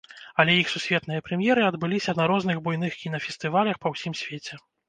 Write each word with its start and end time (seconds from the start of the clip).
Але 0.43 0.53
іх 0.61 0.71
сусветныя 0.75 1.25
прэм'еры 1.27 1.67
адбыліся 1.69 2.17
на 2.21 2.27
розных 2.33 2.65
буйных 2.69 2.99
кінафестывалях 3.03 3.75
па 3.85 3.97
ўсім 3.97 4.21
свеце. 4.25 4.61